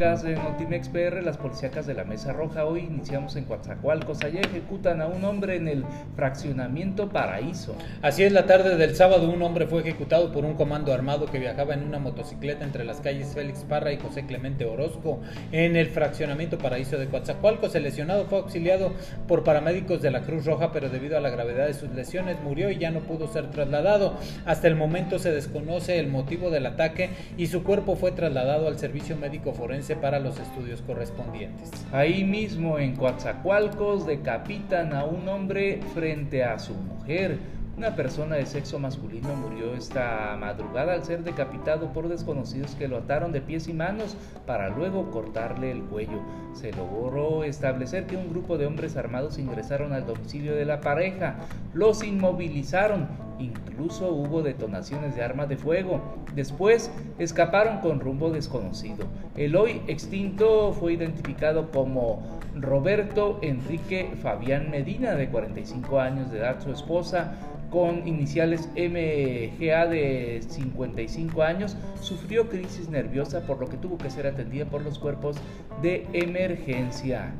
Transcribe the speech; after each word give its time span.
podcast 0.00 0.24
de 0.24 0.34
Notimex 0.34 0.88
PR, 0.88 1.22
las 1.22 1.36
policíacas 1.36 1.86
de 1.86 1.92
la 1.92 2.04
Mesa 2.04 2.32
Roja. 2.32 2.64
Hoy 2.64 2.80
iniciamos 2.80 3.36
en 3.36 3.44
Coatzacoalcos. 3.44 4.22
Allá 4.22 4.40
ejecutan 4.40 5.02
a 5.02 5.06
un 5.06 5.22
hombre 5.26 5.56
en 5.56 5.68
el 5.68 5.84
fraccionamiento 6.16 7.10
Paraíso. 7.10 7.76
Así 8.00 8.22
es, 8.22 8.32
la 8.32 8.46
tarde 8.46 8.78
del 8.78 8.96
sábado 8.96 9.30
un 9.30 9.42
hombre 9.42 9.66
fue 9.66 9.80
ejecutado 9.80 10.32
por 10.32 10.46
un 10.46 10.54
comando 10.54 10.94
armado 10.94 11.26
que 11.26 11.38
viajaba 11.38 11.74
en 11.74 11.82
una 11.82 11.98
motocicleta 11.98 12.64
entre 12.64 12.84
las 12.84 13.02
calles 13.02 13.34
Félix 13.34 13.64
Parra 13.64 13.92
y 13.92 13.98
José 13.98 14.24
Clemente 14.24 14.64
Orozco 14.64 15.20
en 15.52 15.76
el 15.76 15.88
fraccionamiento 15.88 16.56
Paraíso 16.56 16.96
de 16.96 17.08
Coatzacoalcos. 17.08 17.74
El 17.74 17.82
lesionado 17.82 18.24
fue 18.24 18.38
auxiliado 18.38 18.94
por 19.28 19.44
paramédicos 19.44 20.00
de 20.00 20.10
la 20.10 20.22
Cruz 20.22 20.46
Roja, 20.46 20.72
pero 20.72 20.88
debido 20.88 21.18
a 21.18 21.20
la 21.20 21.28
gravedad 21.28 21.66
de 21.66 21.74
sus 21.74 21.90
lesiones 21.90 22.40
murió 22.42 22.70
y 22.70 22.78
ya 22.78 22.90
no 22.90 23.00
pudo 23.00 23.28
ser 23.28 23.50
trasladado. 23.50 24.14
Hasta 24.46 24.66
el 24.66 24.76
momento 24.76 25.18
se 25.18 25.30
desconoce 25.30 25.98
el 25.98 26.08
motivo 26.08 26.48
del 26.48 26.64
ataque 26.64 27.10
y 27.36 27.48
su 27.48 27.62
cuerpo 27.62 27.96
fue 27.96 28.12
trasladado 28.12 28.66
al 28.66 28.78
servicio 28.78 29.14
médico 29.14 29.52
forense 29.52 29.89
para 29.96 30.18
los 30.18 30.38
estudios 30.38 30.82
correspondientes. 30.82 31.70
Ahí 31.92 32.24
mismo 32.24 32.78
en 32.78 32.96
Coatzacoalcos 32.96 34.06
decapitan 34.06 34.92
a 34.92 35.04
un 35.04 35.28
hombre 35.28 35.80
frente 35.94 36.44
a 36.44 36.58
su 36.58 36.74
mujer. 36.74 37.38
Una 37.76 37.96
persona 37.96 38.36
de 38.36 38.44
sexo 38.44 38.78
masculino 38.78 39.34
murió 39.36 39.74
esta 39.74 40.36
madrugada 40.38 40.92
al 40.92 41.04
ser 41.04 41.24
decapitado 41.24 41.94
por 41.94 42.08
desconocidos 42.08 42.74
que 42.74 42.88
lo 42.88 42.98
ataron 42.98 43.32
de 43.32 43.40
pies 43.40 43.68
y 43.68 43.72
manos 43.72 44.16
para 44.46 44.68
luego 44.68 45.10
cortarle 45.10 45.70
el 45.70 45.82
cuello. 45.84 46.20
Se 46.52 46.72
logró 46.72 47.42
establecer 47.42 48.06
que 48.06 48.16
un 48.16 48.28
grupo 48.28 48.58
de 48.58 48.66
hombres 48.66 48.96
armados 48.98 49.38
ingresaron 49.38 49.94
al 49.94 50.04
domicilio 50.06 50.54
de 50.54 50.66
la 50.66 50.82
pareja, 50.82 51.36
los 51.72 52.02
inmovilizaron, 52.02 53.08
incluso 53.40 54.12
hubo 54.12 54.42
detonaciones 54.42 55.16
de 55.16 55.22
armas 55.22 55.48
de 55.48 55.56
fuego. 55.56 56.00
Después 56.34 56.90
escaparon 57.18 57.78
con 57.80 58.00
rumbo 58.00 58.30
desconocido. 58.30 59.06
El 59.36 59.56
hoy 59.56 59.82
extinto 59.86 60.72
fue 60.72 60.92
identificado 60.92 61.70
como 61.70 62.40
Roberto 62.54 63.38
Enrique 63.42 64.10
Fabián 64.22 64.70
Medina, 64.70 65.14
de 65.14 65.28
45 65.28 66.00
años 66.00 66.30
de 66.30 66.38
edad, 66.38 66.60
su 66.60 66.70
esposa 66.72 67.34
con 67.70 68.06
iniciales 68.06 68.68
MGA 68.74 69.86
de 69.86 70.40
55 70.46 71.42
años, 71.42 71.76
sufrió 72.00 72.48
crisis 72.48 72.88
nerviosa 72.88 73.46
por 73.46 73.60
lo 73.60 73.68
que 73.68 73.76
tuvo 73.76 73.96
que 73.96 74.10
ser 74.10 74.26
atendida 74.26 74.64
por 74.64 74.82
los 74.82 74.98
cuerpos 74.98 75.36
de 75.80 76.06
emergencia. 76.12 77.32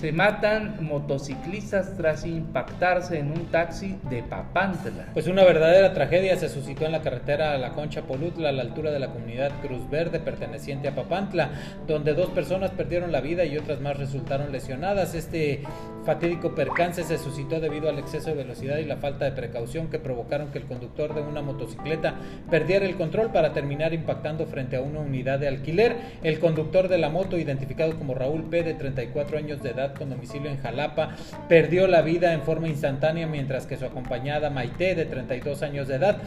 Se 0.00 0.12
matan 0.12 0.84
motociclistas 0.84 1.96
tras 1.96 2.26
impactarse 2.26 3.18
en 3.18 3.30
un 3.30 3.46
taxi 3.46 3.98
de 4.10 4.22
Papantla. 4.22 5.06
Pues 5.14 5.26
una 5.26 5.42
verdadera 5.42 5.94
tragedia 5.94 6.36
se 6.36 6.50
suscitó 6.50 6.84
en 6.84 6.92
la 6.92 7.00
carretera 7.00 7.52
a 7.52 7.58
La 7.58 7.70
Concha 7.70 8.02
Polutla, 8.02 8.50
a 8.50 8.52
la 8.52 8.60
altura 8.60 8.90
de 8.90 8.98
la 8.98 9.08
comunidad 9.08 9.52
Cruz 9.62 9.88
Verde 9.88 10.20
perteneciente 10.20 10.88
a 10.88 10.94
Papantla, 10.94 11.48
donde 11.86 12.12
dos 12.12 12.28
personas 12.30 12.72
perdieron 12.72 13.10
la 13.10 13.22
vida 13.22 13.46
y 13.46 13.56
otras 13.56 13.80
más 13.80 13.96
resultaron 13.96 14.52
lesionadas. 14.52 15.14
Este 15.14 15.62
fatídico 16.06 16.54
percance 16.54 17.02
se 17.02 17.18
suscitó 17.18 17.60
debido 17.60 17.90
al 17.90 17.98
exceso 17.98 18.30
de 18.30 18.36
velocidad 18.36 18.78
y 18.78 18.84
la 18.84 18.96
falta 18.96 19.24
de 19.24 19.32
precaución 19.32 19.88
que 19.88 19.98
provocaron 19.98 20.52
que 20.52 20.58
el 20.58 20.64
conductor 20.64 21.14
de 21.14 21.20
una 21.20 21.42
motocicleta 21.42 22.14
perdiera 22.48 22.86
el 22.86 22.94
control 22.94 23.32
para 23.32 23.52
terminar 23.52 23.92
impactando 23.92 24.46
frente 24.46 24.76
a 24.76 24.80
una 24.80 25.00
unidad 25.00 25.40
de 25.40 25.48
alquiler. 25.48 25.96
El 26.22 26.38
conductor 26.38 26.88
de 26.88 26.98
la 26.98 27.10
moto, 27.10 27.36
identificado 27.36 27.98
como 27.98 28.14
Raúl 28.14 28.44
P., 28.44 28.62
de 28.62 28.74
34 28.74 29.36
años 29.36 29.62
de 29.62 29.70
edad, 29.70 29.94
con 29.94 30.08
domicilio 30.08 30.48
en 30.48 30.58
Jalapa, 30.58 31.16
perdió 31.48 31.88
la 31.88 32.02
vida 32.02 32.32
en 32.32 32.42
forma 32.42 32.68
instantánea 32.68 33.26
mientras 33.26 33.66
que 33.66 33.76
su 33.76 33.84
acompañada 33.84 34.48
Maite, 34.48 34.94
de 34.94 35.06
32 35.06 35.62
años 35.62 35.88
de 35.88 35.96
edad, 35.96 36.18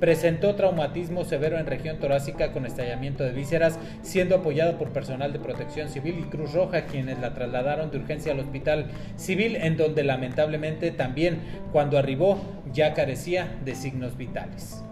presentó 0.00 0.54
traumatismo 0.54 1.24
severo 1.24 1.58
en 1.58 1.66
región 1.66 1.98
torácica 1.98 2.52
con 2.52 2.64
estallamiento 2.64 3.22
de 3.22 3.32
vísceras, 3.32 3.78
siendo 4.00 4.36
apoyada 4.36 4.78
por 4.78 4.90
personal 4.90 5.32
de 5.34 5.40
protección 5.40 5.90
civil 5.90 6.16
y 6.20 6.30
Cruz 6.30 6.54
Roja, 6.54 6.86
quienes 6.86 7.18
la 7.20 7.34
trasladaron 7.34 7.90
de 7.90 7.98
urgencia 7.98 8.32
al 8.32 8.40
hospital 8.40 8.86
civil, 9.26 9.56
en 9.56 9.76
donde 9.76 10.04
lamentablemente 10.04 10.90
también 10.90 11.40
cuando 11.72 11.98
arribó 11.98 12.40
ya 12.72 12.94
carecía 12.94 13.58
de 13.64 13.74
signos 13.74 14.16
vitales. 14.16 14.82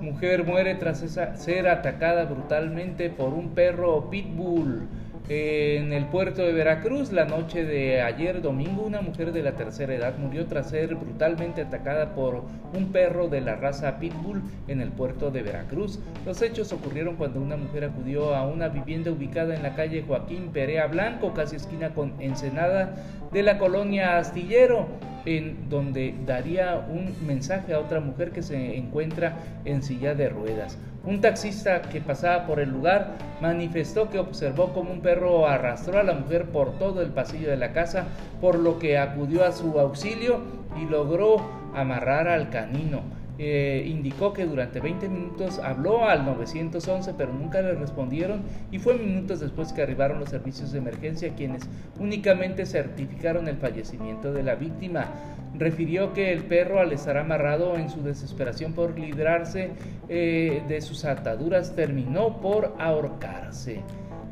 Mujer 0.00 0.44
muere 0.44 0.74
tras 0.74 1.04
ser 1.36 1.68
atacada 1.68 2.24
brutalmente 2.24 3.10
por 3.10 3.34
un 3.34 3.50
perro 3.50 4.10
pitbull. 4.10 4.88
En 5.28 5.92
el 5.92 6.06
puerto 6.06 6.42
de 6.42 6.52
Veracruz, 6.52 7.12
la 7.12 7.24
noche 7.24 7.64
de 7.64 8.02
ayer 8.02 8.42
domingo, 8.42 8.82
una 8.82 9.00
mujer 9.00 9.32
de 9.32 9.42
la 9.42 9.52
tercera 9.52 9.94
edad 9.94 10.18
murió 10.18 10.46
tras 10.46 10.70
ser 10.70 10.96
brutalmente 10.96 11.62
atacada 11.62 12.14
por 12.14 12.44
un 12.74 12.90
perro 12.90 13.28
de 13.28 13.40
la 13.40 13.54
raza 13.54 13.98
Pitbull 14.00 14.42
en 14.66 14.80
el 14.80 14.90
puerto 14.90 15.30
de 15.30 15.42
Veracruz. 15.42 16.00
Los 16.26 16.42
hechos 16.42 16.72
ocurrieron 16.72 17.14
cuando 17.16 17.40
una 17.40 17.56
mujer 17.56 17.84
acudió 17.84 18.34
a 18.34 18.46
una 18.46 18.68
vivienda 18.68 19.12
ubicada 19.12 19.54
en 19.54 19.62
la 19.62 19.76
calle 19.76 20.02
Joaquín 20.06 20.50
Perea 20.52 20.86
Blanco, 20.88 21.32
casi 21.32 21.56
esquina 21.56 21.94
con 21.94 22.14
Ensenada, 22.20 22.96
de 23.32 23.42
la 23.44 23.58
colonia 23.58 24.18
Astillero 24.18 24.88
en 25.24 25.68
donde 25.68 26.14
daría 26.26 26.76
un 26.88 27.14
mensaje 27.26 27.74
a 27.74 27.80
otra 27.80 28.00
mujer 28.00 28.30
que 28.30 28.42
se 28.42 28.76
encuentra 28.76 29.36
en 29.64 29.82
silla 29.82 30.14
de 30.14 30.28
ruedas. 30.28 30.78
Un 31.04 31.20
taxista 31.22 31.80
que 31.80 32.00
pasaba 32.00 32.46
por 32.46 32.60
el 32.60 32.70
lugar 32.70 33.14
manifestó 33.40 34.10
que 34.10 34.18
observó 34.18 34.74
como 34.74 34.90
un 34.90 35.00
perro 35.00 35.46
arrastró 35.46 35.98
a 35.98 36.02
la 36.02 36.12
mujer 36.12 36.46
por 36.46 36.78
todo 36.78 37.00
el 37.00 37.08
pasillo 37.08 37.48
de 37.48 37.56
la 37.56 37.72
casa, 37.72 38.06
por 38.40 38.58
lo 38.58 38.78
que 38.78 38.98
acudió 38.98 39.46
a 39.46 39.52
su 39.52 39.80
auxilio 39.80 40.40
y 40.78 40.84
logró 40.84 41.36
amarrar 41.74 42.28
al 42.28 42.50
canino. 42.50 43.19
Eh, 43.42 43.86
indicó 43.86 44.34
que 44.34 44.44
durante 44.44 44.80
20 44.80 45.08
minutos 45.08 45.60
habló 45.60 46.06
al 46.06 46.26
911 46.26 47.14
pero 47.16 47.32
nunca 47.32 47.62
le 47.62 47.72
respondieron 47.72 48.42
y 48.70 48.78
fue 48.78 48.98
minutos 48.98 49.40
después 49.40 49.72
que 49.72 49.80
arribaron 49.80 50.20
los 50.20 50.28
servicios 50.28 50.72
de 50.72 50.78
emergencia 50.78 51.34
quienes 51.34 51.62
únicamente 51.98 52.66
certificaron 52.66 53.48
el 53.48 53.56
fallecimiento 53.56 54.34
de 54.34 54.42
la 54.42 54.56
víctima. 54.56 55.06
Refirió 55.54 56.12
que 56.12 56.34
el 56.34 56.44
perro 56.44 56.80
al 56.80 56.92
estar 56.92 57.16
amarrado 57.16 57.78
en 57.78 57.88
su 57.88 58.02
desesperación 58.02 58.74
por 58.74 58.98
librarse 58.98 59.70
eh, 60.10 60.62
de 60.68 60.82
sus 60.82 61.06
ataduras 61.06 61.74
terminó 61.74 62.42
por 62.42 62.74
ahorcarse 62.78 63.82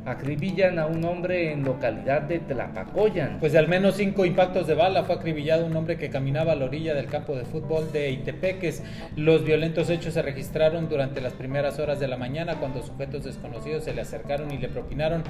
acribillan 0.05 0.79
a 0.79 0.87
un 0.87 1.03
hombre 1.05 1.51
en 1.51 1.63
localidad 1.63 2.21
de 2.23 2.39
Tlapacoyan. 2.39 3.37
Pues 3.39 3.53
de 3.53 3.59
al 3.59 3.67
menos 3.67 3.95
cinco 3.95 4.25
impactos 4.25 4.67
de 4.67 4.73
bala 4.73 5.03
fue 5.03 5.15
acribillado 5.15 5.65
un 5.65 5.75
hombre 5.75 5.97
que 5.97 6.09
caminaba 6.09 6.53
a 6.53 6.55
la 6.55 6.65
orilla 6.65 6.93
del 6.93 7.07
campo 7.07 7.35
de 7.35 7.45
fútbol 7.45 7.91
de 7.91 8.11
Itepeques. 8.11 8.83
Los 9.15 9.43
violentos 9.43 9.89
hechos 9.89 10.13
se 10.13 10.21
registraron 10.21 10.89
durante 10.89 11.21
las 11.21 11.33
primeras 11.33 11.79
horas 11.79 11.99
de 11.99 12.07
la 12.07 12.17
mañana 12.17 12.55
cuando 12.55 12.81
sujetos 12.81 13.23
desconocidos 13.23 13.83
se 13.83 13.93
le 13.93 14.01
acercaron 14.01 14.51
y 14.51 14.57
le 14.57 14.69
propinaron 14.69 15.23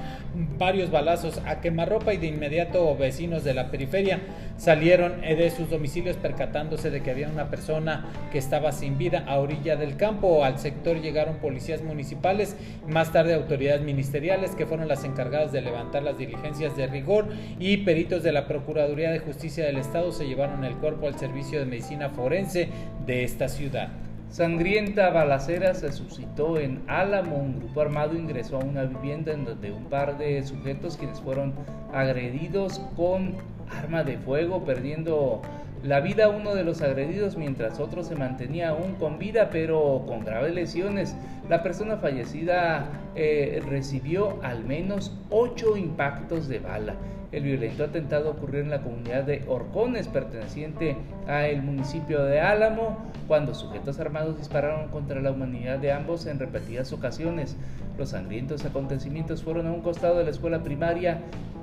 varios 0.58 0.90
balazos 0.90 1.40
a 1.46 1.60
quemarropa 1.60 2.14
y 2.14 2.18
de 2.18 2.26
inmediato 2.26 2.96
vecinos 2.96 3.44
de 3.44 3.54
la 3.54 3.70
periferia 3.70 4.20
salieron 4.56 5.20
de 5.20 5.50
sus 5.50 5.70
domicilios 5.70 6.16
percatándose 6.16 6.90
de 6.90 7.02
que 7.02 7.10
había 7.10 7.28
una 7.28 7.50
persona 7.50 8.06
que 8.30 8.38
estaba 8.38 8.72
sin 8.72 8.98
vida 8.98 9.24
a 9.26 9.38
orilla 9.38 9.76
del 9.76 9.96
campo. 9.96 10.44
Al 10.44 10.58
sector 10.58 11.00
llegaron 11.00 11.36
policías 11.36 11.82
municipales, 11.82 12.56
más 12.86 13.12
tarde 13.12 13.34
autoridades 13.34 13.82
ministeriales 13.82 14.54
que 14.54 14.66
fueron 14.66 14.88
las 14.88 15.04
encargadas 15.04 15.52
de 15.52 15.62
levantar 15.62 16.02
las 16.02 16.18
diligencias 16.18 16.76
de 16.76 16.86
rigor 16.86 17.28
y 17.58 17.78
peritos 17.78 18.22
de 18.22 18.32
la 18.32 18.46
Procuraduría 18.46 19.10
de 19.10 19.18
Justicia 19.20 19.64
del 19.64 19.78
Estado 19.78 20.12
se 20.12 20.26
llevaron 20.26 20.64
el 20.64 20.74
cuerpo 20.74 21.06
al 21.06 21.18
servicio 21.18 21.58
de 21.58 21.66
medicina 21.66 22.10
forense 22.10 22.68
de 23.06 23.24
esta 23.24 23.48
ciudad. 23.48 23.59
you 23.60 23.68
that. 23.68 24.09
Sangrienta 24.30 25.10
balacera 25.10 25.74
se 25.74 25.90
suscitó 25.90 26.56
en 26.60 26.82
Álamo. 26.86 27.36
Un 27.36 27.58
grupo 27.58 27.80
armado 27.80 28.14
ingresó 28.14 28.58
a 28.58 28.64
una 28.64 28.84
vivienda 28.84 29.32
en 29.32 29.44
donde 29.44 29.72
un 29.72 29.86
par 29.86 30.18
de 30.18 30.40
sujetos 30.44 30.96
quienes 30.96 31.20
fueron 31.20 31.52
agredidos 31.92 32.80
con 32.96 33.34
arma 33.68 34.04
de 34.04 34.18
fuego, 34.18 34.64
perdiendo 34.64 35.42
la 35.82 36.00
vida 36.00 36.28
uno 36.28 36.54
de 36.54 36.62
los 36.62 36.80
agredidos 36.80 37.36
mientras 37.36 37.80
otro 37.80 38.04
se 38.04 38.14
mantenía 38.14 38.68
aún 38.68 38.94
con 38.96 39.18
vida 39.18 39.48
pero 39.50 40.04
con 40.06 40.24
graves 40.24 40.54
lesiones. 40.54 41.16
La 41.48 41.64
persona 41.64 41.96
fallecida 41.96 42.86
eh, 43.16 43.60
recibió 43.68 44.38
al 44.44 44.64
menos 44.64 45.12
ocho 45.30 45.76
impactos 45.76 46.46
de 46.46 46.60
bala. 46.60 46.94
El 47.32 47.44
violento 47.44 47.84
atentado 47.84 48.30
ocurrió 48.30 48.60
en 48.60 48.70
la 48.70 48.82
comunidad 48.82 49.22
de 49.22 49.44
Orcones, 49.46 50.08
perteneciente 50.08 50.96
al 51.28 51.62
municipio 51.62 52.24
de 52.24 52.40
Álamo, 52.40 52.98
cuando 53.28 53.54
sujetos 53.54 54.00
dispararon 54.28 54.88
contra 54.88 55.20
la 55.20 55.30
humanidad 55.30 55.78
de 55.78 55.92
ambos 55.92 56.26
en 56.26 56.38
repetidas 56.38 56.92
ocasiones. 56.92 57.56
Los 57.98 58.10
sangrientos 58.10 58.64
acontecimientos 58.64 59.42
fueron 59.42 59.66
a 59.66 59.72
un 59.72 59.82
costado 59.82 60.18
de 60.18 60.24
la 60.24 60.30
escuela 60.30 60.62
primaria 60.62 61.20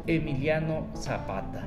Emiliano 0.08 0.88
Zapata. 0.96 1.64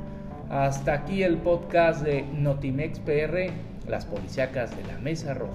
Hasta 0.51 0.95
aquí 0.95 1.23
el 1.23 1.37
podcast 1.39 2.03
de 2.03 2.23
Notimex 2.23 2.99
PR, 3.01 3.51
las 3.89 4.05
policíacas 4.05 4.77
de 4.77 4.83
la 4.85 4.99
Mesa 4.99 5.35
Roja. 5.35 5.55